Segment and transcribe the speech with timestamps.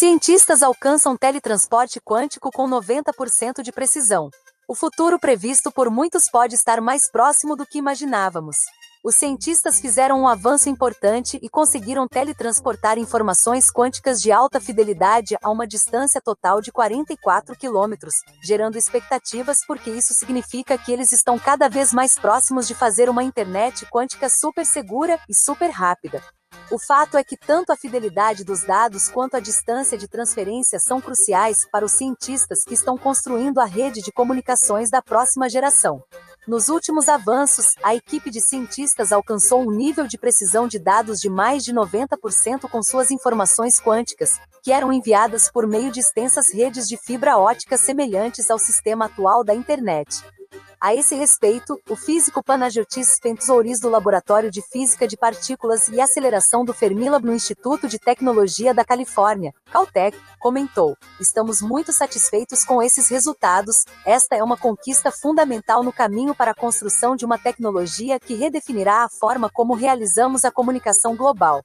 [0.00, 4.30] Cientistas alcançam teletransporte quântico com 90% de precisão.
[4.66, 8.56] O futuro previsto por muitos pode estar mais próximo do que imaginávamos.
[9.04, 15.50] Os cientistas fizeram um avanço importante e conseguiram teletransportar informações quânticas de alta fidelidade a
[15.50, 21.68] uma distância total de 44 quilômetros, gerando expectativas porque isso significa que eles estão cada
[21.68, 26.22] vez mais próximos de fazer uma internet quântica super segura e super rápida.
[26.70, 31.00] O fato é que tanto a fidelidade dos dados quanto a distância de transferência são
[31.00, 36.00] cruciais para os cientistas que estão construindo a rede de comunicações da próxima geração.
[36.46, 41.28] Nos últimos avanços, a equipe de cientistas alcançou um nível de precisão de dados de
[41.28, 46.86] mais de 90% com suas informações quânticas, que eram enviadas por meio de extensas redes
[46.86, 50.22] de fibra ótica semelhantes ao sistema atual da internet.
[50.82, 56.64] A esse respeito, o físico Panagiotis Pentsouris do Laboratório de Física de Partículas e Aceleração
[56.64, 63.10] do Fermilab no Instituto de Tecnologia da Califórnia, Caltech, comentou: Estamos muito satisfeitos com esses
[63.10, 63.84] resultados.
[64.06, 69.04] Esta é uma conquista fundamental no caminho para a construção de uma tecnologia que redefinirá
[69.04, 71.62] a forma como realizamos a comunicação global.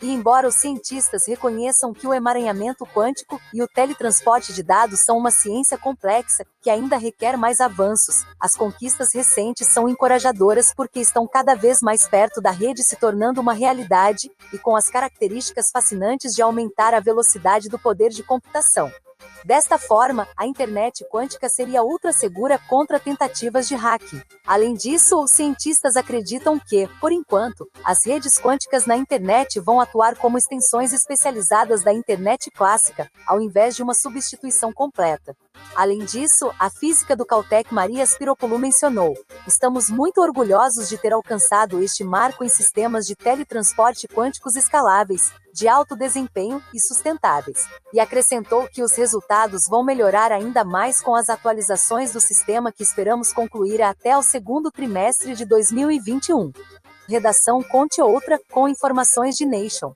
[0.00, 5.18] E embora os cientistas reconheçam que o emaranhamento quântico e o teletransporte de dados são
[5.18, 11.26] uma ciência complexa que ainda requer mais avanços, as conquistas recentes são encorajadoras porque estão
[11.26, 16.32] cada vez mais perto da rede se tornando uma realidade e com as características fascinantes
[16.32, 18.92] de aumentar a velocidade do poder de computação.
[19.44, 24.20] Desta forma, a internet quântica seria ultra segura contra tentativas de hacking.
[24.46, 30.16] Além disso, os cientistas acreditam que, por enquanto, as redes quânticas na internet vão atuar
[30.16, 35.36] como extensões especializadas da internet clássica, ao invés de uma substituição completa.
[35.74, 39.14] Além disso, a física do Caltech Maria Spiropoulou mencionou:
[39.46, 45.68] Estamos muito orgulhosos de ter alcançado este marco em sistemas de teletransporte quânticos escaláveis, de
[45.68, 47.68] alto desempenho e sustentáveis.
[47.92, 52.82] E acrescentou que os resultados vão melhorar ainda mais com as atualizações do sistema que
[52.82, 56.52] esperamos concluir até o segundo trimestre de 2021.
[57.08, 59.94] Redação Conte Outra, com informações de Nation.